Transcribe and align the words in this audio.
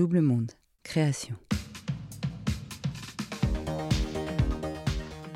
Double 0.00 0.22
Monde, 0.22 0.52
création. 0.82 1.34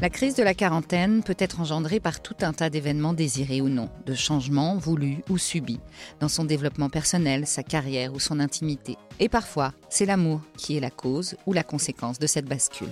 La 0.01 0.09
crise 0.09 0.37
de 0.37 0.43
la 0.43 0.55
quarantaine 0.55 1.23
peut 1.23 1.37
être 1.39 1.61
engendrée 1.61 2.01
par 2.01 2.23
tout 2.23 2.37
un 2.41 2.55
tas 2.55 2.71
d'événements 2.71 3.13
désirés 3.13 3.61
ou 3.61 3.69
non, 3.69 3.91
de 4.07 4.15
changements 4.15 4.79
voulus 4.79 5.19
ou 5.29 5.37
subis, 5.37 5.81
dans 6.19 6.31
son 6.31 6.47
développement 6.47 6.89
personnel, 6.89 7.47
sa 7.47 7.63
carrière 7.63 8.15
ou 8.15 8.21
son 8.21 8.41
intimité. 8.41 8.97
Et 9.21 9.29
parfois, 9.29 9.75
c'est 9.91 10.07
l'amour 10.07 10.41
qui 10.57 10.79
est 10.79 10.81
la 10.81 10.89
cause 10.89 11.37
ou 11.45 11.53
la 11.53 11.63
conséquence 11.63 12.19
de 12.19 12.27
cette 12.27 12.47
bascule. 12.47 12.89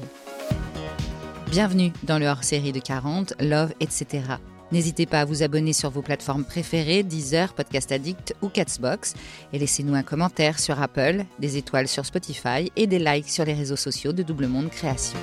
Bienvenue 1.51 1.91
dans 2.03 2.19
le 2.19 2.27
hors-série 2.27 2.73
de 2.73 2.81
40, 2.81 3.33
Love, 3.41 3.73
etc. 3.81 4.25
N'hésitez 4.73 5.05
pas 5.05 5.21
à 5.21 5.25
vous 5.27 5.43
abonner 5.43 5.75
sur 5.75 5.91
vos 5.91 6.01
plateformes 6.01 6.45
préférées, 6.45 7.03
Deezer, 7.03 7.53
Podcast 7.53 7.93
Addict 7.93 8.35
ou 8.41 8.49
Catsbox, 8.49 9.13
et 9.53 9.59
laissez-nous 9.59 9.95
un 9.95 10.03
commentaire 10.03 10.59
sur 10.59 10.81
Apple, 10.81 11.27
des 11.39 11.59
étoiles 11.59 11.89
sur 11.89 12.07
Spotify 12.07 12.73
et 12.75 12.87
des 12.87 12.99
likes 12.99 13.29
sur 13.29 13.45
les 13.45 13.53
réseaux 13.53 13.77
sociaux 13.77 14.15
de 14.15 14.23
Double 14.23 14.47
Monde 14.47 14.71
Création. 14.71 15.19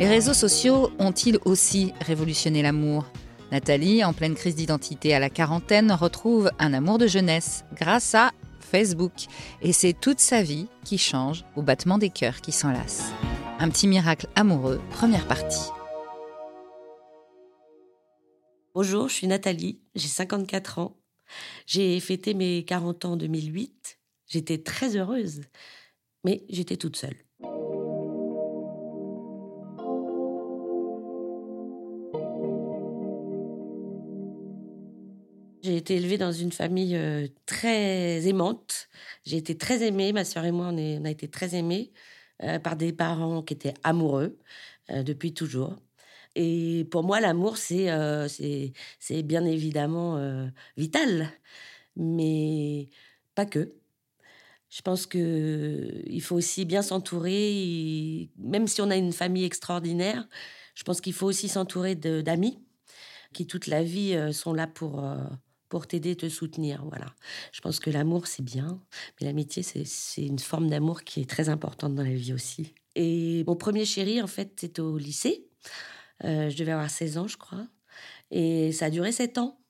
Les 0.00 0.08
réseaux 0.08 0.32
sociaux 0.32 0.90
ont-ils 0.98 1.38
aussi 1.44 1.92
révolutionné 2.00 2.62
l'amour? 2.62 3.04
Nathalie, 3.52 4.02
en 4.02 4.14
pleine 4.14 4.34
crise 4.34 4.56
d'identité 4.56 5.14
à 5.14 5.18
la 5.18 5.28
quarantaine, 5.28 5.92
retrouve 5.92 6.50
un 6.58 6.72
amour 6.72 6.96
de 6.96 7.06
jeunesse 7.06 7.64
grâce 7.76 8.14
à 8.14 8.32
Facebook. 8.60 9.12
Et 9.60 9.74
c'est 9.74 9.92
toute 9.92 10.20
sa 10.20 10.42
vie 10.42 10.68
qui 10.84 10.96
change 10.96 11.44
au 11.54 11.60
battement 11.60 11.98
des 11.98 12.10
cœurs 12.10 12.40
qui 12.40 12.50
s'enlacent. 12.50 13.12
Un 13.60 13.68
petit 13.68 13.86
miracle 13.86 14.26
amoureux, 14.34 14.80
première 14.90 15.26
partie. 15.26 15.68
Bonjour, 18.76 19.08
je 19.08 19.14
suis 19.14 19.28
Nathalie, 19.28 19.80
j'ai 19.94 20.08
54 20.08 20.80
ans. 20.80 20.96
J'ai 21.64 22.00
fêté 22.00 22.34
mes 22.34 22.64
40 22.64 23.04
ans 23.04 23.12
en 23.12 23.16
2008. 23.16 24.00
J'étais 24.26 24.58
très 24.58 24.96
heureuse, 24.96 25.42
mais 26.24 26.44
j'étais 26.48 26.76
toute 26.76 26.96
seule. 26.96 27.14
J'ai 35.62 35.76
été 35.76 35.94
élevée 35.94 36.18
dans 36.18 36.32
une 36.32 36.50
famille 36.50 36.96
euh, 36.96 37.28
très 37.46 38.26
aimante. 38.26 38.88
J'ai 39.24 39.36
été 39.36 39.56
très 39.56 39.86
aimée. 39.86 40.12
Ma 40.12 40.24
sœur 40.24 40.44
et 40.46 40.50
moi, 40.50 40.70
on, 40.72 41.04
a 41.04 41.10
été 41.10 41.28
très 41.28 41.54
aimés 41.54 41.92
euh, 42.42 42.58
par 42.58 42.74
des 42.74 42.92
parents 42.92 43.40
qui 43.44 43.54
étaient 43.54 43.74
amoureux 43.84 44.36
euh, 44.90 45.04
depuis 45.04 45.32
toujours. 45.32 45.76
Et 46.36 46.86
pour 46.90 47.04
moi, 47.04 47.20
l'amour, 47.20 47.56
c'est 47.56 47.88
c'est 48.98 49.22
bien 49.22 49.44
évidemment 49.44 50.18
vital, 50.76 51.30
mais 51.96 52.88
pas 53.34 53.46
que. 53.46 53.74
Je 54.70 54.82
pense 54.82 55.06
que 55.06 56.02
il 56.06 56.20
faut 56.20 56.34
aussi 56.34 56.64
bien 56.64 56.82
s'entourer, 56.82 58.30
même 58.38 58.66
si 58.66 58.80
on 58.80 58.90
a 58.90 58.96
une 58.96 59.12
famille 59.12 59.44
extraordinaire. 59.44 60.28
Je 60.74 60.82
pense 60.82 61.00
qu'il 61.00 61.12
faut 61.12 61.26
aussi 61.26 61.48
s'entourer 61.48 61.94
d'amis 61.94 62.58
qui 63.32 63.46
toute 63.46 63.68
la 63.68 63.84
vie 63.84 64.16
sont 64.32 64.52
là 64.52 64.66
pour 64.66 65.04
pour 65.68 65.86
t'aider, 65.86 66.14
te 66.14 66.28
soutenir. 66.28 66.84
Voilà. 66.88 67.06
Je 67.52 67.60
pense 67.60 67.80
que 67.80 67.90
l'amour, 67.90 68.26
c'est 68.26 68.44
bien, 68.44 68.80
mais 69.20 69.26
l'amitié, 69.26 69.62
c'est 69.62 70.22
une 70.22 70.38
forme 70.38 70.68
d'amour 70.68 71.02
qui 71.02 71.20
est 71.20 71.28
très 71.28 71.48
importante 71.48 71.94
dans 71.94 72.04
la 72.04 72.14
vie 72.14 72.32
aussi. 72.32 72.74
Et 72.94 73.42
mon 73.46 73.56
premier 73.56 73.84
chéri, 73.84 74.22
en 74.22 74.28
fait, 74.28 74.52
c'était 74.60 74.82
au 74.82 74.98
lycée. 74.98 75.46
Euh, 76.24 76.50
je 76.50 76.56
devais 76.56 76.72
avoir 76.72 76.90
16 76.90 77.18
ans, 77.18 77.28
je 77.28 77.36
crois. 77.36 77.66
Et 78.30 78.72
ça 78.72 78.86
a 78.86 78.90
duré 78.90 79.12
7 79.12 79.38
ans. 79.38 79.60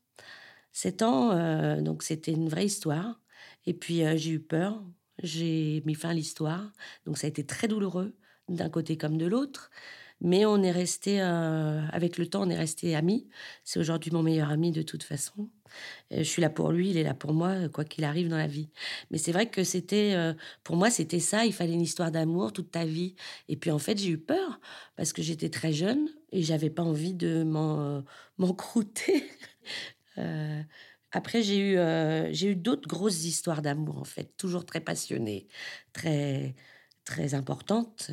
7 0.72 1.02
ans, 1.02 1.33
euh, 1.33 1.80
donc 1.80 2.02
c'était 2.02 2.33
une 2.33 2.48
vraie 2.48 2.66
histoire. 2.66 3.20
Et 3.66 3.74
puis 3.74 4.05
euh, 4.05 4.16
j'ai 4.16 4.33
eu 4.33 4.41
peur, 4.41 4.83
j'ai 5.22 5.83
mis 5.86 5.94
fin 5.94 6.11
à 6.11 6.14
l'histoire. 6.14 6.72
Donc 7.06 7.19
ça 7.19 7.27
a 7.27 7.30
été 7.30 7.44
très 7.46 7.69
douloureux, 7.69 8.16
d'un 8.48 8.70
côté 8.70 8.96
comme 8.96 9.19
de 9.19 9.27
l'autre. 9.27 9.70
Mais 10.25 10.47
on 10.47 10.62
est 10.62 10.70
resté, 10.70 11.20
euh, 11.20 11.86
avec 11.92 12.17
le 12.17 12.27
temps, 12.27 12.44
on 12.44 12.48
est 12.48 12.56
resté 12.56 12.97
amis. 12.97 13.28
C'est 13.62 13.79
aujourd'hui 13.79 14.11
mon 14.11 14.23
meilleur 14.23 14.48
ami 14.51 14.73
de 14.73 14.80
toute 14.80 15.02
façon. 15.02 15.51
je 16.11 16.23
suis 16.23 16.40
là 16.40 16.48
pour 16.48 16.73
lui, 16.73 16.89
il 16.90 16.96
est 16.96 17.02
là 17.02 17.12
pour 17.12 17.35
moi, 17.35 17.68
quoi 17.68 17.85
qu'il 17.85 18.05
arrive 18.05 18.29
dans 18.30 18.39
la 18.39 18.46
vie. 18.46 18.70
Mais 19.11 19.18
c'est 19.18 19.33
vrai 19.33 19.51
que 19.51 19.64
c'était, 19.64 20.14
euh, 20.14 20.33
pour 20.62 20.77
moi, 20.77 20.90
c'était 20.90 21.20
ça. 21.20 21.45
Il 21.45 21.52
fallait 21.52 21.74
une 21.74 21.83
histoire 21.83 22.11
d'amour 22.11 22.55
toute 22.55 22.70
ta 22.70 22.86
vie. 22.86 23.17
Et 23.48 23.57
puis 23.57 23.70
en 23.70 23.79
fait, 23.79 23.98
j'ai 23.98 24.11
eu 24.11 24.18
peur 24.18 24.61
parce 24.96 25.12
que 25.12 25.20
j'étais 25.23 25.51
très 25.51 25.74
jeune 25.74 26.08
et 26.33 26.42
j'avais 26.42 26.70
pas 26.70 26.83
envie 26.83 27.14
de 27.14 27.45
m'en, 27.45 28.02
croûter. 28.55 29.24
Euh, 30.18 30.62
après, 31.11 31.42
j'ai 31.42 31.58
eu, 31.58 32.51
eu 32.51 32.55
d'autres 32.55 32.86
grosses 32.89 33.24
histoires 33.24 33.62
d'amour, 33.62 33.98
en 33.98 34.05
fait, 34.05 34.36
toujours 34.36 34.64
très 34.64 34.80
passionnées, 34.80 35.48
très, 35.92 36.55
très 37.05 37.35
importantes 37.35 38.12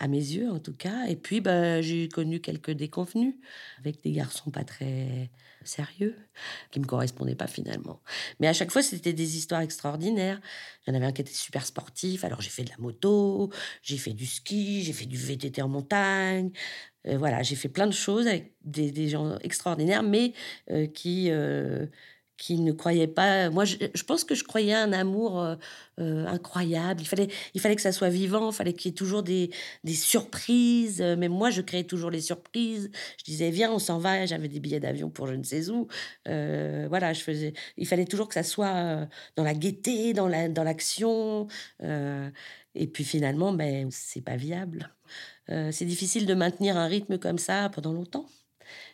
à 0.00 0.08
mes 0.08 0.18
yeux 0.18 0.50
en 0.50 0.58
tout 0.58 0.74
cas. 0.74 1.06
Et 1.06 1.14
puis, 1.14 1.40
bah, 1.40 1.80
j'ai 1.80 2.08
connu 2.08 2.40
quelques 2.40 2.72
déconvenus 2.72 3.34
avec 3.78 4.02
des 4.02 4.12
garçons 4.12 4.50
pas 4.50 4.64
très 4.64 5.30
sérieux, 5.62 6.16
qui 6.70 6.80
me 6.80 6.86
correspondaient 6.86 7.34
pas 7.34 7.46
finalement. 7.46 8.00
Mais 8.40 8.48
à 8.48 8.52
chaque 8.52 8.70
fois, 8.70 8.82
c'était 8.82 9.12
des 9.12 9.36
histoires 9.36 9.60
extraordinaires. 9.60 10.40
Il 10.86 10.90
y 10.90 10.92
en 10.92 10.96
avait 10.96 11.06
un 11.06 11.12
qui 11.12 11.20
était 11.20 11.32
super 11.32 11.66
sportif, 11.66 12.24
alors 12.24 12.40
j'ai 12.40 12.48
fait 12.48 12.64
de 12.64 12.70
la 12.70 12.78
moto, 12.78 13.52
j'ai 13.82 13.98
fait 13.98 14.14
du 14.14 14.26
ski, 14.26 14.82
j'ai 14.82 14.94
fait 14.94 15.04
du 15.06 15.18
VTT 15.18 15.60
en 15.60 15.68
montagne. 15.68 16.50
Euh, 17.06 17.18
voilà, 17.18 17.42
j'ai 17.42 17.56
fait 17.56 17.68
plein 17.68 17.86
de 17.86 17.92
choses 17.92 18.26
avec 18.26 18.54
des, 18.62 19.08
gens 19.08 19.38
extraordinaires, 19.38 20.02
mais 20.02 20.32
euh, 20.70 20.86
qui... 20.86 21.30
Euh, 21.30 21.86
qui 22.40 22.58
ne 22.58 22.72
croyait 22.72 23.06
pas. 23.06 23.50
Moi, 23.50 23.66
je, 23.66 24.02
pense 24.04 24.24
que 24.24 24.34
je 24.34 24.44
croyais 24.44 24.72
un 24.72 24.94
amour 24.94 25.42
euh, 25.42 25.56
euh, 26.00 26.26
incroyable. 26.26 27.02
Il 27.02 27.06
fallait, 27.06 27.28
il 27.52 27.60
fallait 27.60 27.76
que 27.76 27.82
ça 27.82 27.92
soit 27.92 28.08
vivant, 28.08 28.50
il 28.50 28.54
fallait 28.54 28.72
qu'il 28.72 28.90
y 28.90 28.94
ait 28.94 28.96
toujours 28.96 29.22
des, 29.22 29.50
surprises. 29.92 31.02
Mais 31.18 31.28
moi, 31.28 31.50
je 31.50 31.60
créais 31.60 31.84
toujours 31.84 32.10
les 32.10 32.22
surprises. 32.22 32.90
Je 33.18 33.24
disais, 33.24 33.50
viens, 33.50 33.70
on 33.70 33.78
s'en 33.78 33.98
va. 33.98 34.24
J'avais 34.24 34.48
des 34.48 34.58
billets 34.58 34.80
d'avion 34.80 35.10
pour 35.10 35.26
je 35.26 35.34
ne 35.34 35.42
sais 35.42 35.68
où. 35.68 35.86
Euh, 36.28 36.86
voilà, 36.88 37.12
je 37.12 37.20
faisais. 37.20 37.52
Il 37.76 37.86
fallait 37.86 38.06
toujours 38.06 38.26
que 38.26 38.34
ça 38.34 38.42
soit 38.42 39.06
dans 39.36 39.44
la 39.44 39.52
gaieté, 39.52 40.14
dans 40.14 40.26
la, 40.26 40.48
dans 40.48 40.64
l'action. 40.64 41.46
et 41.82 42.86
puis 42.86 43.04
finalement, 43.04 43.52
ben, 43.52 43.88
c'est 43.90 44.22
pas 44.22 44.36
viable. 44.36 44.94
c'est 45.48 45.84
difficile 45.84 46.24
de 46.24 46.32
maintenir 46.32 46.78
un 46.78 46.86
rythme 46.86 47.18
comme 47.18 47.38
ça 47.38 47.68
pendant 47.68 47.92
longtemps. 47.92 48.26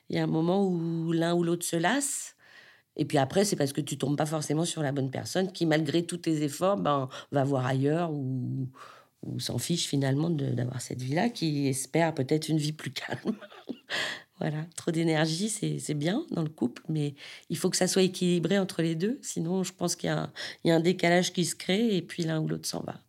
Il 0.09 0.17
y 0.17 0.19
a 0.19 0.25
un 0.25 0.27
moment 0.27 0.67
où 0.67 1.13
l'un 1.13 1.35
ou 1.35 1.45
l'autre 1.45 1.65
se 1.65 1.77
lasse. 1.77 2.36
Et 2.97 3.05
puis 3.05 3.19
après, 3.19 3.45
c'est 3.45 3.57
parce 3.57 3.73
que 3.73 3.81
tu 3.81 3.99
tombes 3.99 4.17
pas 4.17 4.27
forcément 4.27 4.65
sur 4.65 4.83
la 4.83 4.93
bonne 4.93 5.11
personne 5.11 5.53
qui, 5.53 5.67
malgré 5.67 6.05
tous 6.05 6.19
tes 6.19 6.43
efforts, 6.43 6.77
ben, 6.77 7.09
va 7.31 7.45
voir 7.45 7.67
ailleurs 7.67 8.13
ou, 8.13 8.69
s'en 9.39 9.59
fiche 9.59 9.89
finalement 9.89 10.31
d'avoir 10.31 10.81
cette 10.81 11.03
vie-là, 11.03 11.31
qui 11.31 11.67
espère 11.67 12.15
peut-être 12.15 12.49
une 12.49 12.59
vie 12.59 12.73
plus 12.73 12.93
calme. 12.93 13.37
voilà, 14.39 14.65
trop 14.77 14.93
d'énergie, 14.93 15.49
c'est 15.49 15.95
bien 15.95 16.25
dans 16.31 16.43
le 16.43 16.49
couple, 16.49 16.83
mais 16.89 17.15
il 17.51 17.57
faut 17.57 17.69
que 17.69 17.77
ça 17.77 17.89
soit 17.89 18.03
équilibré 18.03 18.57
entre 18.59 18.83
les 18.83 18.95
deux. 18.95 19.19
Sinon, 19.23 19.65
je 19.65 19.73
pense 19.73 19.97
qu'il 19.97 20.11
y, 20.65 20.69
y, 20.69 20.71
a 20.71 20.77
un 20.77 20.81
décalage 20.81 21.33
qui 21.33 21.45
se 21.45 21.57
crée 21.57 21.97
et 21.97 22.03
puis 22.03 22.23
l'un 22.23 22.41
ou 22.41 22.47
l'autre 22.47 22.69
s'en 22.69 22.83
va. 22.83 23.01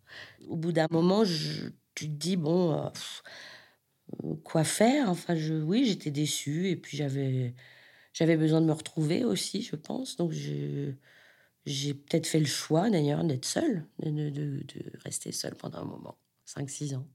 Au 0.47 0.55
bout 0.55 0.71
d'un 0.71 0.87
moment, 0.89 1.23
tu 1.23 2.09
te 2.09 2.15
dis, 2.15 2.35
bon, 2.35 2.73
euh, 2.73 4.33
quoi 4.43 4.63
faire? 4.63 5.09
Enfin, 5.09 5.35
je, 5.35 5.53
oui, 5.53 5.85
j'étais 5.85 6.11
déçue 6.11 6.69
et 6.69 6.75
puis 6.75 6.97
j'avais 6.97 7.53
j'avais 8.17 8.35
besoin 8.35 8.61
de 8.61 8.65
me 8.65 8.73
retrouver 8.73 9.23
aussi, 9.23 9.61
je 9.61 9.75
pense. 9.75 10.15
Donc, 10.15 10.31
j'ai 10.31 11.93
peut-être 11.93 12.25
fait 12.25 12.39
le 12.39 12.47
choix, 12.47 12.89
d'ailleurs, 12.89 13.23
d'être 13.23 13.45
seule, 13.45 13.85
de, 13.99 14.65
rester 15.03 15.31
seule 15.31 15.53
pendant 15.53 15.79
un 15.79 15.85
moment, 15.85 16.17
5-6 16.47 16.95
ans. 16.95 17.05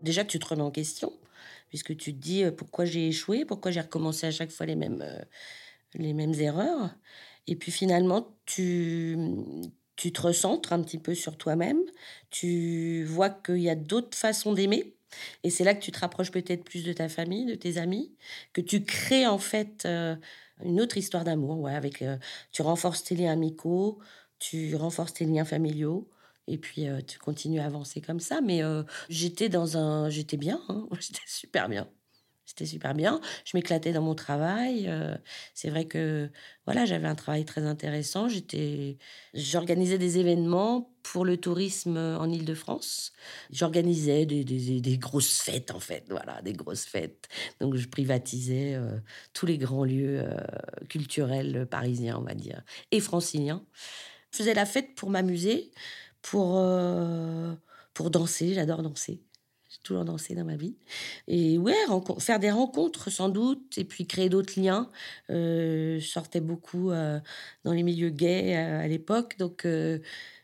Déjà 0.00 0.24
tu 0.24 0.38
te 0.38 0.46
remets 0.46 0.62
en 0.62 0.70
question, 0.70 1.12
puisque 1.68 1.94
tu 1.94 2.14
te 2.14 2.18
dis 2.18 2.44
euh, 2.44 2.50
pourquoi 2.50 2.86
j'ai 2.86 3.08
échoué, 3.08 3.44
pourquoi 3.44 3.70
j'ai 3.72 3.80
recommencé 3.80 4.26
à 4.26 4.30
chaque 4.30 4.50
fois 4.50 4.64
les 4.64 4.76
mêmes, 4.76 5.02
euh, 5.02 5.20
les 5.94 6.14
mêmes 6.14 6.32
erreurs. 6.32 6.94
Et 7.46 7.56
puis 7.56 7.72
finalement, 7.72 8.38
tu, 8.46 9.18
tu 9.98 10.12
te 10.12 10.22
recentres 10.22 10.72
un 10.72 10.82
petit 10.82 10.98
peu 10.98 11.14
sur 11.14 11.36
toi-même, 11.38 11.80
tu 12.30 13.04
vois 13.04 13.30
qu'il 13.30 13.58
y 13.58 13.70
a 13.70 13.74
d'autres 13.74 14.16
façons 14.16 14.54
d'aimer, 14.54 14.96
et 15.44 15.50
c'est 15.50 15.64
là 15.64 15.74
que 15.74 15.80
tu 15.82 15.92
te 15.92 15.98
rapproches 16.00 16.30
peut-être 16.30 16.64
plus 16.64 16.84
de 16.84 16.92
ta 16.92 17.08
famille, 17.08 17.46
de 17.46 17.54
tes 17.56 17.78
amis, 17.78 18.14
que 18.52 18.60
tu 18.60 18.84
crées 18.84 19.26
en 19.26 19.38
fait 19.38 19.84
euh, 19.86 20.16
une 20.64 20.80
autre 20.80 20.96
histoire 20.98 21.24
d'amour, 21.24 21.60
ouais, 21.60 21.74
avec, 21.74 22.02
euh, 22.02 22.16
tu 22.52 22.62
renforces 22.62 23.04
tes 23.04 23.16
liens 23.16 23.32
amicaux, 23.32 23.98
tu 24.38 24.76
renforces 24.76 25.14
tes 25.14 25.24
liens 25.26 25.44
familiaux, 25.44 26.08
et 26.46 26.58
puis 26.58 26.88
euh, 26.88 27.00
tu 27.02 27.18
continues 27.18 27.60
à 27.60 27.66
avancer 27.66 28.00
comme 28.00 28.20
ça. 28.20 28.40
Mais 28.40 28.62
j'étais 29.08 29.48
dans 29.48 29.76
un, 29.76 30.08
j'étais 30.10 30.36
bien, 30.36 30.62
hein, 30.68 30.86
j'étais 31.00 31.20
super 31.26 31.68
bien. 31.68 31.90
C'était 32.48 32.64
super 32.64 32.94
bien. 32.94 33.20
Je 33.44 33.58
m'éclatais 33.58 33.92
dans 33.92 34.00
mon 34.00 34.14
travail. 34.14 34.86
Euh, 34.88 35.14
c'est 35.52 35.68
vrai 35.68 35.84
que 35.84 36.30
voilà, 36.64 36.86
j'avais 36.86 37.06
un 37.06 37.14
travail 37.14 37.44
très 37.44 37.60
intéressant. 37.64 38.26
J'étais, 38.30 38.96
j'organisais 39.34 39.98
des 39.98 40.16
événements 40.16 40.90
pour 41.02 41.26
le 41.26 41.36
tourisme 41.36 41.98
en 41.98 42.26
Île-de-France. 42.26 43.12
J'organisais 43.50 44.24
des, 44.24 44.44
des, 44.44 44.96
grosses 44.96 45.42
fêtes 45.42 45.72
en 45.72 45.78
fait, 45.78 46.04
voilà, 46.08 46.40
des 46.40 46.54
grosses 46.54 46.86
fêtes. 46.86 47.28
Donc 47.60 47.76
je 47.76 47.86
privatisais 47.86 48.76
euh, 48.76 48.98
tous 49.34 49.44
les 49.44 49.58
grands 49.58 49.84
lieux 49.84 50.22
euh, 50.22 50.40
culturels 50.88 51.66
parisiens, 51.70 52.16
on 52.16 52.22
va 52.24 52.34
dire, 52.34 52.62
et 52.92 53.00
franciliens. 53.00 53.62
Je 54.32 54.38
faisais 54.38 54.54
la 54.54 54.64
fête 54.64 54.94
pour 54.94 55.10
m'amuser, 55.10 55.70
pour 56.22 56.66
pour 57.92 58.10
danser. 58.10 58.54
J'adore 58.54 58.82
danser 58.82 59.27
toujours 59.82 60.04
dansé 60.04 60.34
dans 60.34 60.44
ma 60.44 60.56
vie. 60.56 60.76
Et 61.26 61.58
ouais, 61.58 61.74
faire 62.18 62.38
des 62.38 62.50
rencontres 62.50 63.10
sans 63.10 63.28
doute, 63.28 63.78
et 63.78 63.84
puis 63.84 64.06
créer 64.06 64.28
d'autres 64.28 64.60
liens. 64.60 64.90
Euh, 65.30 65.98
je 65.98 66.06
sortais 66.06 66.40
beaucoup 66.40 66.90
euh, 66.90 67.18
dans 67.64 67.72
les 67.72 67.82
milieux 67.82 68.10
gays 68.10 68.56
euh, 68.56 68.80
à, 68.80 68.88
l'époque, 68.88 69.36
donc 69.38 69.66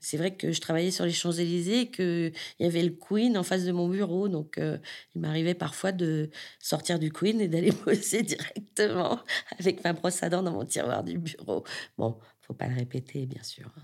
c'est 0.00 0.16
vrai 0.16 0.36
que 0.36 0.52
je 0.52 0.60
travaillais 0.60 0.90
sur 0.90 1.04
les 1.04 1.12
Champs-Élysées, 1.12 1.90
qu'il 1.90 2.32
y 2.60 2.64
avait 2.64 2.82
le 2.82 2.90
Queen 2.90 3.38
en 3.38 3.42
face 3.42 3.64
de 3.64 3.72
mon 3.72 3.88
bureau, 3.88 4.28
donc 4.28 4.58
il 4.58 5.20
m'arrivait 5.20 5.54
parfois 5.54 5.92
de 5.92 6.30
sortir 6.60 6.98
du 6.98 7.10
Queen 7.10 7.40
et 7.40 7.48
d'aller 7.48 7.72
bosser 7.84 8.22
directement 8.22 9.20
avec 9.58 9.82
ma 9.84 9.92
brosse 9.92 10.22
à 10.22 10.28
dents 10.28 10.42
dans 10.42 10.52
mon 10.52 10.64
tiroir 10.64 11.04
du 11.04 11.18
bureau. 11.18 11.64
Bon, 11.96 12.18
faut 12.42 12.54
pas 12.54 12.68
le 12.68 12.74
répéter, 12.74 13.24
bien 13.24 13.42
sûr. 13.42 13.70
Hein. 13.76 13.82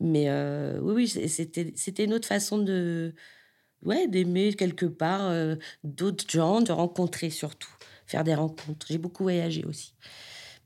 Mais 0.00 0.30
oui, 0.80 0.92
oui, 0.94 1.28
c'était, 1.28 1.72
c'était 1.74 2.04
une 2.04 2.14
autre 2.14 2.28
façon 2.28 2.58
de, 2.58 3.14
ouais, 3.84 4.08
d'aimer 4.08 4.54
quelque 4.54 4.86
part 4.86 5.28
euh, 5.30 5.56
d'autres 5.84 6.28
gens, 6.28 6.60
de 6.60 6.72
rencontrer 6.72 7.30
surtout, 7.30 7.70
faire 8.06 8.24
des 8.24 8.34
rencontres. 8.34 8.86
J'ai 8.88 8.98
beaucoup 8.98 9.22
voyagé 9.22 9.64
aussi. 9.64 9.94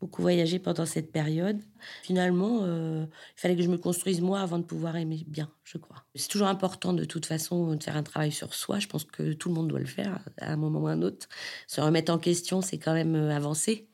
Beaucoup 0.00 0.20
voyagé 0.20 0.58
pendant 0.58 0.84
cette 0.84 1.10
période. 1.10 1.58
Finalement, 2.02 2.60
euh, 2.64 3.06
il 3.36 3.40
fallait 3.40 3.56
que 3.56 3.62
je 3.62 3.68
me 3.68 3.78
construise 3.78 4.20
moi 4.20 4.40
avant 4.40 4.58
de 4.58 4.64
pouvoir 4.64 4.96
aimer 4.96 5.24
bien, 5.26 5.50
je 5.64 5.78
crois. 5.78 6.04
C'est 6.14 6.28
toujours 6.28 6.48
important 6.48 6.92
de 6.92 7.04
toute 7.04 7.24
façon 7.24 7.74
de 7.74 7.82
faire 7.82 7.96
un 7.96 8.02
travail 8.02 8.30
sur 8.30 8.52
soi. 8.52 8.78
Je 8.78 8.88
pense 8.88 9.04
que 9.04 9.32
tout 9.32 9.48
le 9.48 9.54
monde 9.54 9.68
doit 9.68 9.78
le 9.78 9.86
faire 9.86 10.20
à 10.38 10.52
un 10.52 10.56
moment 10.56 10.80
ou 10.80 10.86
à 10.86 10.90
un 10.90 11.00
autre. 11.00 11.28
Se 11.66 11.80
remettre 11.80 12.12
en 12.12 12.18
question, 12.18 12.60
c'est 12.60 12.78
quand 12.78 12.92
même 12.92 13.14
euh, 13.14 13.34
avancer 13.34 13.88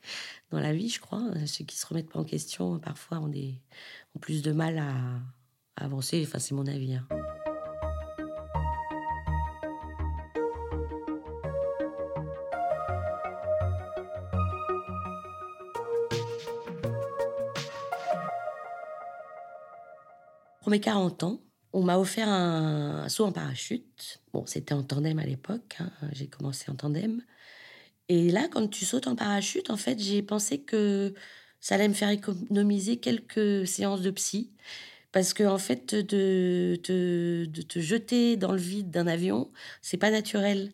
dans 0.51 0.59
la 0.59 0.73
vie, 0.73 0.89
je 0.89 0.99
crois. 0.99 1.23
Ceux 1.45 1.63
qui 1.63 1.77
se 1.77 1.87
remettent 1.87 2.11
pas 2.11 2.19
en 2.19 2.25
question, 2.25 2.79
parfois, 2.79 3.19
ont, 3.19 3.29
des, 3.29 3.61
ont 4.13 4.19
plus 4.19 4.41
de 4.41 4.51
mal 4.51 4.79
à, 4.79 4.93
avancer. 5.77 6.21
Enfin, 6.27 6.39
c'est 6.39 6.53
mon 6.53 6.67
avis. 6.67 6.95
Hein. 6.95 7.07
Mes 20.73 20.79
40 20.79 21.23
ans, 21.23 21.39
on 21.71 21.83
m'a 21.83 21.97
offert 21.99 22.27
un 22.29 23.07
saut 23.09 23.25
en 23.25 23.31
parachute. 23.31 24.21
Bon, 24.33 24.45
c'était 24.47 24.73
en 24.73 24.83
tandem 24.83 25.19
à 25.19 25.25
l'époque. 25.25 25.77
Hein. 25.79 25.91
J'ai 26.13 26.27
commencé 26.27 26.69
en 26.71 26.75
tandem. 26.75 27.21
Et 28.09 28.31
là, 28.31 28.47
quand 28.51 28.67
tu 28.69 28.85
sautes 28.85 29.07
en 29.07 29.15
parachute, 29.15 29.69
en 29.69 29.77
fait, 29.77 29.99
j'ai 29.99 30.23
pensé 30.23 30.61
que 30.61 31.13
ça 31.61 31.75
allait 31.75 31.87
me 31.87 31.93
faire 31.93 32.09
économiser 32.09 32.97
quelques 32.97 33.67
séances 33.67 34.01
de 34.01 34.11
psy. 34.11 34.51
Parce 35.11 35.33
que, 35.33 35.43
en 35.43 35.59
fait, 35.59 35.95
de, 35.95 36.79
de 36.83 37.61
te 37.63 37.79
jeter 37.79 38.37
dans 38.37 38.51
le 38.51 38.59
vide 38.59 38.91
d'un 38.91 39.07
avion, 39.07 39.51
c'est 39.81 39.97
pas 39.97 40.11
naturel. 40.11 40.73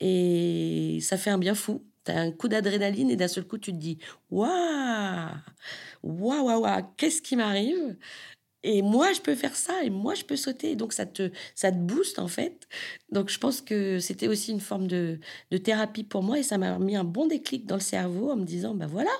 Et 0.00 0.98
ça 1.02 1.18
fait 1.18 1.30
un 1.30 1.38
bien 1.38 1.54
fou. 1.54 1.84
Tu 2.04 2.12
as 2.12 2.20
un 2.20 2.32
coup 2.32 2.48
d'adrénaline 2.48 3.10
et 3.10 3.16
d'un 3.16 3.28
seul 3.28 3.44
coup, 3.46 3.58
tu 3.58 3.72
te 3.72 3.78
dis 3.78 3.98
Waouh 4.30 5.30
Waouh, 6.02 6.46
waouh, 6.46 6.60
waouh, 6.62 6.84
qu'est-ce 6.96 7.22
qui 7.22 7.36
m'arrive? 7.36 7.96
Et 8.66 8.82
moi, 8.82 9.12
je 9.12 9.20
peux 9.20 9.34
faire 9.34 9.54
ça, 9.54 9.84
et 9.84 9.90
moi, 9.90 10.14
je 10.14 10.24
peux 10.24 10.36
sauter. 10.36 10.76
Donc, 10.76 10.92
ça 10.92 11.06
te, 11.06 11.30
ça 11.54 11.70
te 11.70 11.76
booste, 11.76 12.18
en 12.18 12.28
fait. 12.28 12.68
Donc, 13.12 13.30
je 13.30 13.38
pense 13.38 13.60
que 13.60 14.00
c'était 14.00 14.28
aussi 14.28 14.50
une 14.52 14.60
forme 14.60 14.88
de, 14.88 15.20
de, 15.50 15.56
thérapie 15.58 16.04
pour 16.04 16.22
moi, 16.22 16.38
et 16.38 16.42
ça 16.42 16.58
m'a 16.58 16.78
mis 16.78 16.96
un 16.96 17.04
bon 17.04 17.26
déclic 17.26 17.66
dans 17.66 17.76
le 17.76 17.80
cerveau 17.80 18.30
en 18.32 18.36
me 18.36 18.44
disant, 18.44 18.74
ben 18.74 18.86
voilà, 18.86 19.12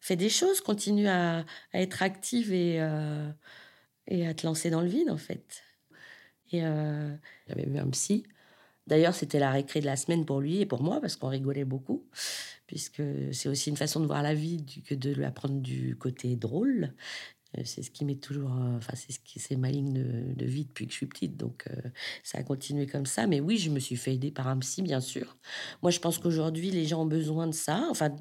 fais 0.00 0.16
des 0.16 0.30
choses, 0.30 0.60
continue 0.60 1.06
à, 1.08 1.44
à 1.72 1.80
être 1.80 2.02
active 2.02 2.52
et, 2.52 2.80
euh, 2.80 3.30
et 4.08 4.26
à 4.26 4.34
te 4.34 4.46
lancer 4.46 4.70
dans 4.70 4.80
le 4.80 4.88
vide, 4.88 5.10
en 5.10 5.18
fait. 5.18 5.62
J'avais 6.50 7.66
vu 7.66 7.78
un 7.78 7.90
psy. 7.90 8.24
D'ailleurs, 8.86 9.14
c'était 9.14 9.38
la 9.38 9.50
récré 9.50 9.80
de 9.80 9.86
la 9.86 9.96
semaine 9.96 10.26
pour 10.26 10.40
lui 10.40 10.60
et 10.60 10.66
pour 10.66 10.82
moi, 10.82 11.00
parce 11.00 11.16
qu'on 11.16 11.28
rigolait 11.28 11.64
beaucoup, 11.64 12.06
puisque 12.66 13.02
c'est 13.32 13.48
aussi 13.48 13.70
une 13.70 13.76
façon 13.76 14.00
de 14.00 14.06
voir 14.06 14.22
la 14.22 14.34
vie 14.34 14.64
que 14.86 14.94
de 14.94 15.14
la 15.14 15.30
prendre 15.30 15.60
du 15.60 15.96
côté 15.96 16.36
drôle. 16.36 16.92
Euh, 17.58 17.62
c'est 17.64 17.82
ce 17.82 17.90
qui 17.90 18.04
m'est 18.04 18.20
toujours. 18.20 18.50
Euh, 18.52 18.76
enfin, 18.76 18.94
c'est 18.94 19.12
ce 19.12 19.20
qui 19.20 19.38
c'est 19.40 19.56
ma 19.56 19.70
ligne 19.70 19.92
de, 19.92 20.44
vie 20.44 20.64
depuis 20.64 20.86
que 20.86 20.92
je 20.92 20.96
suis 20.96 21.06
petite. 21.06 21.36
Donc, 21.36 21.64
euh, 21.70 21.88
ça 22.22 22.38
a 22.38 22.42
continué 22.42 22.86
comme 22.86 23.06
ça. 23.06 23.26
Mais 23.26 23.40
oui, 23.40 23.58
je 23.58 23.70
me 23.70 23.80
suis 23.80 23.96
fait 23.96 24.14
aider 24.14 24.30
par 24.30 24.48
un 24.48 24.58
psy, 24.58 24.82
bien 24.82 25.00
sûr. 25.00 25.36
Moi, 25.82 25.90
je 25.90 26.00
pense 26.00 26.18
qu'aujourd'hui, 26.18 26.70
les 26.70 26.84
gens 26.84 27.02
ont 27.02 27.06
besoin 27.06 27.46
de 27.46 27.54
ça. 27.54 27.86
Enfin, 27.90 28.14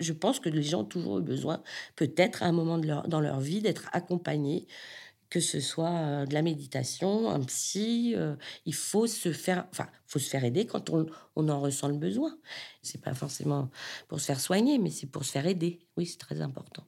je 0.00 0.12
pense 0.12 0.40
que 0.40 0.48
les 0.48 0.62
gens 0.62 0.80
ont 0.80 0.84
toujours 0.84 1.18
eu 1.18 1.22
besoin, 1.22 1.62
peut-être 1.96 2.42
à 2.42 2.46
un 2.46 2.52
moment 2.52 2.78
de 2.78 2.86
leur, 2.86 3.06
dans 3.08 3.20
leur 3.20 3.40
vie, 3.40 3.60
d'être 3.60 3.88
accompagnés 3.92 4.66
que 5.28 5.40
ce 5.40 5.60
soit 5.60 6.26
de 6.26 6.34
la 6.34 6.42
méditation, 6.42 7.30
un 7.30 7.38
psy, 7.44 8.16
il 8.66 8.74
faut 8.74 9.06
se 9.06 9.32
faire, 9.32 9.68
enfin, 9.70 9.86
faut 10.06 10.18
se 10.18 10.28
faire 10.28 10.44
aider 10.44 10.66
quand 10.66 10.90
on, 10.90 11.06
on 11.36 11.48
en 11.48 11.60
ressent 11.60 11.86
le 11.86 11.96
besoin. 11.96 12.36
C'est 12.82 13.00
pas 13.00 13.14
forcément 13.14 13.70
pour 14.08 14.18
se 14.20 14.24
faire 14.26 14.40
soigner, 14.40 14.78
mais 14.78 14.90
c'est 14.90 15.06
pour 15.06 15.24
se 15.24 15.30
faire 15.30 15.46
aider. 15.46 15.86
Oui, 15.96 16.06
c'est 16.06 16.18
très 16.18 16.40
important 16.40 16.84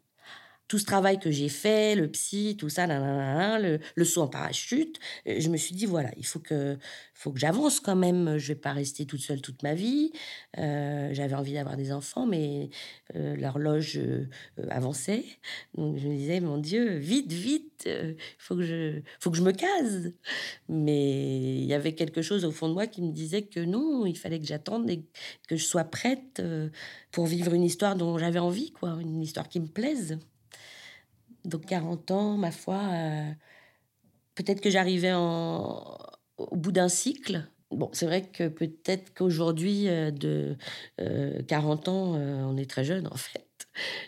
tout 0.72 0.78
ce 0.78 0.86
travail 0.86 1.19
que 1.19 1.30
j'ai 1.30 1.50
fait, 1.50 1.94
le 1.94 2.10
psy, 2.10 2.56
tout 2.58 2.70
ça, 2.70 2.86
le, 2.86 4.04
saut 4.06 4.22
en 4.22 4.26
parachute, 4.26 4.98
euh, 5.28 5.36
je 5.38 5.50
me 5.50 5.58
suis 5.58 5.74
dit, 5.74 5.84
voilà, 5.84 6.10
il 6.16 6.24
faut 6.24 6.38
que, 6.38 6.78
faut 7.12 7.30
que 7.30 7.38
j'avance 7.38 7.78
quand 7.78 7.94
même. 7.94 8.38
Je 8.38 8.48
vais 8.48 8.58
pas 8.58 8.72
rester 8.72 9.04
toute 9.04 9.20
seule 9.20 9.42
toute 9.42 9.62
ma 9.62 9.74
vie. 9.74 10.12
Euh, 10.56 11.10
j'avais 11.12 11.34
envie 11.34 11.52
d'avoir 11.52 11.76
des 11.76 11.92
enfants, 11.92 12.24
mais 12.24 12.70
euh, 13.16 13.36
l'horloge 13.36 14.00
avançait. 14.70 15.26
Donc 15.74 15.98
je 15.98 16.08
me 16.08 16.16
disais, 16.16 16.40
mon 16.40 16.56
Dieu, 16.56 16.96
vite, 16.96 17.30
vite, 17.30 17.86
faut, 18.38 18.58
faut 19.20 19.30
que 19.30 19.36
je 19.36 19.42
me 19.42 19.52
case. 19.52 20.14
Mais 20.70 21.58
il 21.58 21.66
y 21.66 21.74
avait 21.74 21.94
quelque 21.94 22.22
chose 22.22 22.46
au 22.46 22.50
fond 22.50 22.70
de 22.70 22.72
moi 22.72 22.86
qui 22.86 23.02
me 23.02 23.12
disait 23.12 23.42
que 23.42 23.60
non, 23.60 24.06
il 24.06 24.16
fallait 24.16 24.40
que 24.40 24.46
j'attende 24.46 24.88
et 24.88 25.04
que 25.48 25.56
je 25.56 25.66
sois 25.66 25.84
prête 25.84 26.42
pour 27.10 27.26
vivre 27.26 27.52
une 27.52 27.62
histoire 27.62 27.94
dont 27.94 28.16
j'avais 28.16 28.38
envie, 28.38 28.72
quoi, 28.72 28.96
une 29.02 29.20
histoire 29.20 29.50
qui 29.50 29.60
me 29.60 29.69
plaise. 29.69 30.19
Donc 31.44 31.66
40 31.66 32.10
ans, 32.10 32.36
ma 32.36 32.50
foi, 32.50 32.80
euh, 32.92 33.30
peut-être 34.34 34.60
que 34.60 34.70
j'arrivais 34.70 35.12
au 35.12 36.56
bout 36.56 36.72
d'un 36.72 36.88
cycle. 36.88 37.48
Bon, 37.70 37.88
c'est 37.92 38.06
vrai 38.06 38.22
que 38.22 38.48
peut-être 38.48 39.14
qu'aujourd'hui, 39.14 39.88
euh, 39.88 40.10
de 40.10 40.56
40 41.48 41.88
euh, 41.88 41.90
ans, 41.90 42.14
on 42.50 42.56
est 42.56 42.68
très 42.68 42.84
jeune 42.84 43.08
en 43.08 43.16
fait. 43.16 43.51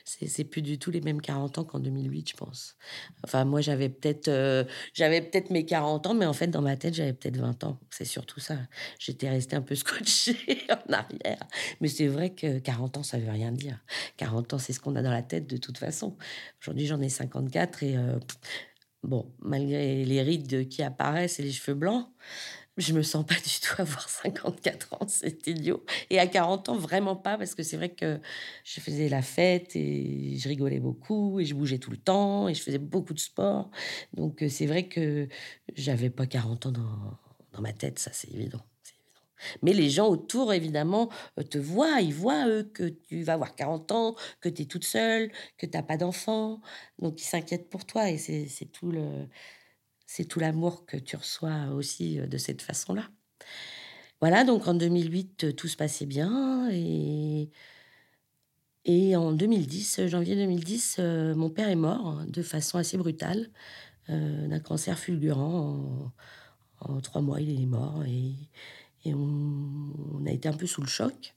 C'est 0.05 0.45
plus 0.45 0.63
du 0.63 0.79
tout 0.79 0.91
les 0.91 1.01
mêmes 1.01 1.21
40 1.21 1.59
ans 1.59 1.65
qu'en 1.65 1.81
2008, 1.81 2.31
je 2.31 2.37
pense. 2.37 2.77
Enfin, 3.25 3.45
moi, 3.45 3.61
j'avais 3.61 3.89
peut-être 3.89 4.29
euh, 4.29 4.65
peut-être 4.95 5.51
mes 5.51 5.65
40 5.65 6.07
ans, 6.07 6.15
mais 6.15 6.27
en 6.27 6.33
fait, 6.33 6.49
dans 6.49 6.63
ma 6.63 6.77
tête, 6.77 6.95
j'avais 6.95 7.13
peut-être 7.13 7.37
20 7.37 7.65
ans. 7.65 7.81
C'est 7.91 8.05
surtout 8.05 8.41
ça. 8.41 8.59
J'étais 8.99 9.29
restée 9.29 9.57
un 9.57 9.63
peu 9.63 9.75
scotchée 9.75 10.37
en 10.71 10.93
arrière. 10.93 11.47
Mais 11.81 11.89
c'est 11.89 12.07
vrai 12.07 12.31
que 12.31 12.59
40 12.59 12.99
ans, 12.99 13.03
ça 13.03 13.19
veut 13.19 13.31
rien 13.31 13.53
dire. 13.53 13.79
40 14.17 14.55
ans, 14.55 14.59
c'est 14.59 14.73
ce 14.73 14.81
qu'on 14.81 14.97
a 14.97 15.03
dans 15.03 15.11
la 15.11 15.23
tête 15.23 15.47
de 15.47 15.57
toute 15.57 15.79
façon. 15.79 16.17
Aujourd'hui, 16.61 16.87
j'en 16.87 17.01
ai 17.01 17.09
54 17.09 17.83
et 17.83 17.97
euh, 17.97 18.19
bon, 19.03 19.33
malgré 19.41 20.05
les 20.05 20.23
rides 20.23 20.69
qui 20.69 20.83
apparaissent 20.83 21.41
et 21.41 21.43
les 21.43 21.53
cheveux 21.53 21.77
blancs, 21.77 22.09
je 22.77 22.93
me 22.93 23.03
sens 23.03 23.25
pas 23.25 23.35
du 23.45 23.61
tout 23.61 23.81
avoir 23.81 24.09
54 24.09 24.95
ans, 24.95 25.07
c'est 25.09 25.47
idiot. 25.47 25.85
Et 26.11 26.19
à 26.19 26.27
40 26.27 26.69
ans, 26.69 26.77
vraiment 26.77 27.17
pas, 27.17 27.39
parce 27.39 27.55
que 27.55 27.63
c'est 27.63 27.77
vrai 27.77 27.91
que 27.91 28.21
je 28.65 28.81
faisais 28.81 29.09
la 29.09 29.23
fête 29.23 29.77
et 29.77 30.37
je 30.39 30.49
rigolais 30.49 30.81
beaucoup 30.81 31.41
et 31.41 31.45
je 31.45 31.55
bougeais 31.55 31.79
tout 31.79 31.91
le 31.91 31.97
temps 31.97 32.49
et 32.49 32.55
je 32.55 32.63
faisais 32.63 32.79
beaucoup 32.79 33.15
de 33.15 33.21
sport. 33.21 33.71
Donc 34.13 34.43
euh, 34.43 34.49
c'est 34.49 34.67
vrai 34.67 34.89
que 34.89 35.29
j'avais 35.77 36.11
pas 36.11 36.27
40 36.27 36.67
ans 36.67 36.73
dans, 36.73 37.19
dans 37.53 37.61
ma 37.61 37.73
tête, 37.73 37.99
ça 37.99 38.11
c'est 38.13 38.31
évident. 38.33 38.65
Mais 39.63 39.73
les 39.73 39.91
gens 39.91 40.09
autour, 40.09 40.53
évidemment, 40.53 41.11
euh, 41.39 41.43
te 41.43 41.59
voient. 41.59 42.01
Ils 42.01 42.15
voient, 42.15 42.49
eux, 42.49 42.63
que 42.63 42.85
tu 42.85 43.23
vas 43.23 43.35
avoir 43.35 43.55
40 43.55 43.93
ans, 43.93 44.17
que 44.41 44.49
tu 44.49 44.63
es 44.63 44.65
toute 44.65 44.85
seule, 44.85 45.31
que 45.59 45.67
tu 45.67 45.77
n'as 45.77 45.83
pas 45.83 45.97
d'enfant. 45.97 46.61
Donc, 46.99 47.21
ils 47.21 47.25
s'inquiètent 47.25 47.69
pour 47.69 47.85
toi. 47.85 48.11
Et 48.11 48.19
c'est 48.19 48.67
tout 48.73 48.91
le 48.91 49.27
c'est 50.07 50.25
tout 50.25 50.41
l'amour 50.41 50.87
que 50.87 50.97
tu 50.97 51.17
reçois 51.17 51.69
aussi 51.75 52.21
euh, 52.21 52.27
de 52.27 52.39
cette 52.39 52.63
façon-là. 52.63 53.09
Voilà, 54.21 54.45
donc 54.45 54.67
en 54.69 54.75
2008, 54.75 55.45
euh, 55.45 55.53
tout 55.53 55.69
se 55.69 55.77
passait 55.77 56.07
bien. 56.07 56.69
Et, 56.73 57.51
et 58.85 59.17
en 59.17 59.33
2010, 59.33 60.07
janvier 60.07 60.37
2010, 60.37 60.97
euh, 60.99 61.35
mon 61.35 61.51
père 61.51 61.69
est 61.69 61.77
mort 61.77 62.23
de 62.27 62.43
façon 62.43 62.79
assez 62.79 62.97
brutale, 62.97 63.51
d'un 64.09 64.61
cancer 64.61 64.99
fulgurant. 64.99 66.13
En, 66.81 67.01
trois 67.01 67.23
mois, 67.23 67.41
il 67.41 67.63
est 67.63 67.67
mort. 67.67 68.05
Et, 68.05 68.35
et 69.05 69.15
on, 69.15 70.25
a 70.27 70.31
été 70.31 70.49
un 70.49 70.53
peu 70.53 70.67
sous 70.67 70.83
le 70.83 70.87
choc. 70.87 71.35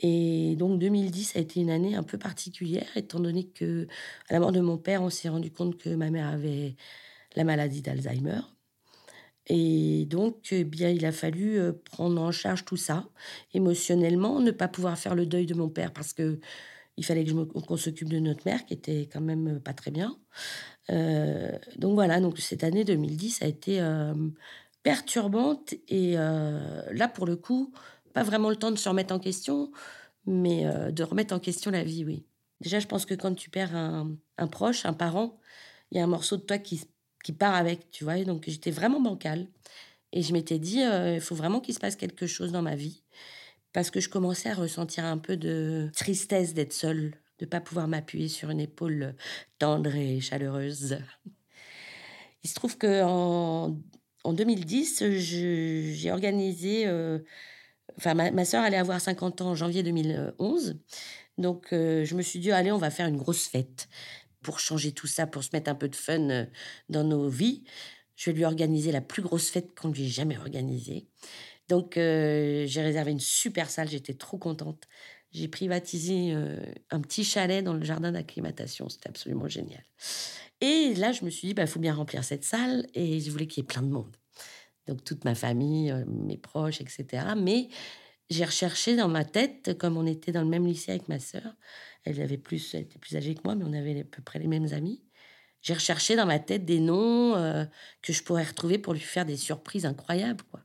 Et 0.00 0.56
donc 0.56 0.78
2010 0.78 1.36
a 1.36 1.40
été 1.40 1.60
une 1.60 1.70
année 1.70 1.94
un 1.94 2.02
peu 2.02 2.16
particulière, 2.16 2.88
étant 2.96 3.20
donné 3.20 3.48
que 3.48 3.86
à 4.28 4.34
la 4.34 4.40
mort 4.40 4.52
de 4.52 4.60
mon 4.60 4.78
père, 4.78 5.02
on 5.02 5.10
s'est 5.10 5.28
rendu 5.28 5.50
compte 5.50 5.76
que 5.76 5.90
ma 5.90 6.10
mère 6.10 6.28
avait 6.28 6.76
la 7.36 7.44
maladie 7.44 7.82
d'Alzheimer. 7.82 8.40
Et 9.46 10.06
donc, 10.06 10.48
eh 10.52 10.64
bien, 10.64 10.90
il 10.90 11.04
a 11.04 11.12
fallu 11.12 11.58
euh, 11.58 11.72
prendre 11.72 12.20
en 12.22 12.30
charge 12.30 12.64
tout 12.64 12.76
ça 12.76 13.08
émotionnellement, 13.52 14.40
ne 14.40 14.52
pas 14.52 14.68
pouvoir 14.68 14.98
faire 14.98 15.14
le 15.14 15.26
deuil 15.26 15.46
de 15.46 15.54
mon 15.54 15.68
père 15.68 15.92
parce 15.92 16.12
que 16.12 16.38
il 16.96 17.04
fallait 17.04 17.24
que 17.24 17.30
je 17.30 17.34
qu'on 17.34 17.76
s'occupe 17.76 18.10
de 18.10 18.18
notre 18.18 18.42
mère 18.46 18.64
qui 18.66 18.74
était 18.74 19.08
quand 19.10 19.20
même 19.22 19.60
pas 19.60 19.72
très 19.72 19.90
bien. 19.90 20.18
Euh, 20.90 21.50
donc 21.76 21.94
voilà, 21.94 22.20
donc 22.20 22.38
cette 22.38 22.62
année 22.62 22.84
2010 22.84 23.42
a 23.42 23.46
été 23.46 23.80
euh, 23.80 24.14
perturbante 24.82 25.74
et 25.88 26.14
là 26.14 27.08
pour 27.08 27.26
le 27.26 27.36
coup, 27.36 27.72
pas 28.12 28.22
vraiment 28.22 28.50
le 28.50 28.56
temps 28.56 28.70
de 28.70 28.76
se 28.76 28.88
remettre 28.88 29.14
en 29.14 29.18
question, 29.18 29.72
mais 30.26 30.64
de 30.92 31.02
remettre 31.02 31.34
en 31.34 31.38
question 31.38 31.70
la 31.70 31.84
vie, 31.84 32.04
oui. 32.04 32.26
Déjà, 32.60 32.78
je 32.80 32.86
pense 32.86 33.06
que 33.06 33.14
quand 33.14 33.34
tu 33.34 33.50
perds 33.50 33.74
un, 33.74 34.16
un 34.36 34.46
proche, 34.46 34.84
un 34.84 34.92
parent, 34.92 35.38
il 35.90 35.98
y 35.98 36.00
a 36.00 36.04
un 36.04 36.08
morceau 36.08 36.36
de 36.36 36.42
toi 36.42 36.58
qui 36.58 36.82
qui 37.22 37.32
part 37.32 37.54
avec, 37.54 37.90
tu 37.90 38.04
vois. 38.04 38.22
Donc, 38.24 38.44
j'étais 38.46 38.70
vraiment 38.70 39.00
bancale. 39.00 39.46
Et 40.12 40.22
je 40.22 40.32
m'étais 40.32 40.58
dit, 40.58 40.82
euh, 40.82 41.14
il 41.14 41.20
faut 41.20 41.34
vraiment 41.34 41.60
qu'il 41.60 41.74
se 41.74 41.80
passe 41.80 41.96
quelque 41.96 42.26
chose 42.26 42.52
dans 42.52 42.62
ma 42.62 42.74
vie. 42.74 43.02
Parce 43.72 43.90
que 43.90 44.00
je 44.00 44.08
commençais 44.08 44.50
à 44.50 44.54
ressentir 44.54 45.04
un 45.04 45.18
peu 45.18 45.36
de 45.36 45.90
tristesse 45.94 46.54
d'être 46.54 46.72
seule, 46.72 47.14
de 47.38 47.46
pas 47.46 47.60
pouvoir 47.60 47.86
m'appuyer 47.86 48.28
sur 48.28 48.50
une 48.50 48.60
épaule 48.60 49.14
tendre 49.58 49.94
et 49.94 50.20
chaleureuse. 50.20 50.98
Il 52.42 52.50
se 52.50 52.54
trouve 52.54 52.76
que 52.76 53.04
en, 53.04 53.76
en 54.24 54.32
2010, 54.32 55.04
j'ai 55.10 56.10
organisé. 56.10 56.86
Euh, 56.86 57.20
enfin, 57.96 58.14
ma, 58.14 58.32
ma 58.32 58.44
soeur 58.44 58.64
allait 58.64 58.76
avoir 58.76 59.00
50 59.00 59.42
ans 59.42 59.50
en 59.50 59.54
janvier 59.54 59.84
2011. 59.84 60.80
Donc, 61.38 61.72
euh, 61.72 62.04
je 62.04 62.14
me 62.16 62.22
suis 62.22 62.38
dit, 62.38 62.50
allez, 62.50 62.72
on 62.72 62.78
va 62.78 62.90
faire 62.90 63.06
une 63.06 63.16
grosse 63.16 63.46
fête 63.46 63.88
pour 64.42 64.60
changer 64.60 64.92
tout 64.92 65.06
ça, 65.06 65.26
pour 65.26 65.44
se 65.44 65.50
mettre 65.52 65.70
un 65.70 65.74
peu 65.74 65.88
de 65.88 65.96
fun 65.96 66.30
euh, 66.30 66.46
dans 66.88 67.04
nos 67.04 67.28
vies. 67.28 67.64
Je 68.16 68.30
vais 68.30 68.36
lui 68.36 68.44
organiser 68.44 68.92
la 68.92 69.00
plus 69.00 69.22
grosse 69.22 69.50
fête 69.50 69.78
qu'on 69.78 69.90
lui 69.90 70.06
ait 70.06 70.10
jamais 70.10 70.36
organisée. 70.36 71.06
Donc, 71.68 71.96
euh, 71.96 72.66
j'ai 72.66 72.82
réservé 72.82 73.12
une 73.12 73.20
super 73.20 73.70
salle, 73.70 73.88
j'étais 73.88 74.14
trop 74.14 74.38
contente. 74.38 74.88
J'ai 75.32 75.48
privatisé 75.48 76.32
euh, 76.34 76.60
un 76.90 77.00
petit 77.00 77.24
chalet 77.24 77.64
dans 77.64 77.74
le 77.74 77.84
jardin 77.84 78.12
d'acclimatation, 78.12 78.88
c'était 78.88 79.08
absolument 79.08 79.48
génial. 79.48 79.84
Et 80.60 80.94
là, 80.96 81.12
je 81.12 81.24
me 81.24 81.30
suis 81.30 81.46
dit, 81.46 81.52
il 81.52 81.54
bah, 81.54 81.66
faut 81.66 81.78
bien 81.78 81.94
remplir 81.94 82.24
cette 82.24 82.44
salle, 82.44 82.86
et 82.94 83.20
je 83.20 83.30
voulais 83.30 83.46
qu'il 83.46 83.62
y 83.62 83.64
ait 83.64 83.66
plein 83.66 83.82
de 83.82 83.88
monde. 83.88 84.16
Donc, 84.86 85.04
toute 85.04 85.24
ma 85.24 85.36
famille, 85.36 85.94
mes 86.08 86.36
proches, 86.36 86.80
etc. 86.80 87.24
Mais 87.36 87.68
j'ai 88.30 88.44
recherché 88.44 88.96
dans 88.96 89.08
ma 89.08 89.24
tête, 89.24 89.76
comme 89.78 89.96
on 89.96 90.06
était 90.06 90.32
dans 90.32 90.42
le 90.42 90.48
même 90.48 90.66
lycée 90.66 90.92
avec 90.92 91.08
ma 91.08 91.18
sœur, 91.18 91.54
elle 92.04 92.20
avait 92.20 92.38
plus, 92.38 92.74
était 92.74 92.98
plus 92.98 93.16
âgée 93.16 93.34
que 93.34 93.40
moi, 93.44 93.54
mais 93.54 93.64
on 93.66 93.72
avait 93.72 94.00
à 94.00 94.04
peu 94.04 94.22
près 94.22 94.38
les 94.38 94.46
mêmes 94.46 94.72
amis. 94.72 95.02
J'ai 95.62 95.74
recherché 95.74 96.16
dans 96.16 96.26
ma 96.26 96.38
tête 96.38 96.64
des 96.64 96.80
noms 96.80 97.34
euh, 97.36 97.64
que 98.02 98.12
je 98.12 98.22
pourrais 98.22 98.44
retrouver 98.44 98.78
pour 98.78 98.94
lui 98.94 99.00
faire 99.00 99.26
des 99.26 99.36
surprises 99.36 99.84
incroyables. 99.84 100.42
Quoi. 100.50 100.60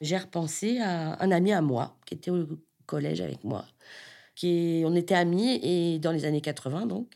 J'ai 0.00 0.16
repensé 0.16 0.78
à 0.78 1.22
un 1.22 1.30
ami 1.30 1.52
à 1.52 1.60
moi 1.60 1.98
qui 2.06 2.14
était 2.14 2.30
au 2.30 2.46
collège 2.86 3.20
avec 3.20 3.44
moi. 3.44 3.66
Qui 4.34 4.82
on 4.86 4.94
était 4.94 5.14
amis 5.14 5.60
et 5.62 5.98
dans 5.98 6.12
les 6.12 6.24
années 6.24 6.40
80 6.40 6.86
donc. 6.86 7.12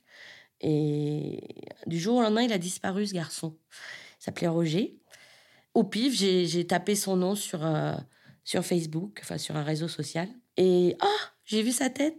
Et 0.60 1.40
du 1.86 1.98
jour 1.98 2.16
au 2.18 2.22
lendemain, 2.22 2.42
il 2.42 2.52
a 2.52 2.58
disparu 2.58 3.06
ce 3.06 3.14
garçon. 3.14 3.56
Il 4.20 4.24
s'appelait 4.24 4.48
Roger. 4.48 4.98
Au 5.72 5.84
pif, 5.84 6.14
j'ai 6.14 6.66
tapé 6.66 6.94
son 6.94 7.16
nom 7.16 7.34
sur, 7.34 7.64
euh, 7.64 7.94
sur 8.44 8.64
Facebook, 8.64 9.18
enfin 9.22 9.38
sur 9.38 9.56
un 9.56 9.62
réseau 9.64 9.88
social. 9.88 10.28
Et 10.56 10.96
ah, 11.00 11.32
j'ai 11.44 11.62
vu 11.62 11.72
sa 11.72 11.90
tête. 11.90 12.16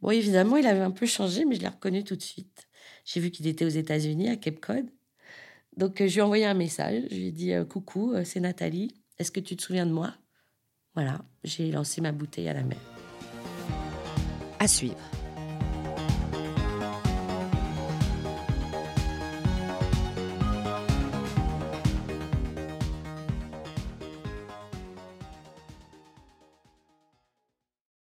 Bon, 0.00 0.10
évidemment, 0.10 0.56
il 0.56 0.66
avait 0.66 0.80
un 0.80 0.90
peu 0.90 1.06
changé, 1.06 1.44
mais 1.44 1.54
je 1.54 1.60
l'ai 1.60 1.68
reconnu 1.68 2.04
tout 2.04 2.16
de 2.16 2.22
suite. 2.22 2.68
J'ai 3.04 3.20
vu 3.20 3.30
qu'il 3.30 3.46
était 3.46 3.64
aux 3.64 3.68
États-Unis, 3.68 4.28
à 4.28 4.36
Cape 4.36 4.60
Cod. 4.60 4.86
Donc, 5.76 6.00
euh, 6.00 6.08
je 6.08 6.14
lui 6.14 6.18
ai 6.18 6.22
envoyé 6.22 6.44
un 6.44 6.54
message. 6.54 7.04
Je 7.10 7.16
lui 7.16 7.26
ai 7.28 7.32
dit 7.32 7.52
euh, 7.52 7.64
Coucou, 7.64 8.12
euh, 8.12 8.24
c'est 8.24 8.40
Nathalie. 8.40 8.94
Est-ce 9.18 9.30
que 9.30 9.40
tu 9.40 9.56
te 9.56 9.62
souviens 9.62 9.86
de 9.86 9.92
moi? 9.92 10.14
Voilà, 10.94 11.24
j'ai 11.44 11.70
lancé 11.70 12.00
ma 12.00 12.12
bouteille 12.12 12.48
à 12.48 12.52
la 12.52 12.62
mer. 12.62 12.78
À 14.58 14.68
suivre. 14.68 14.98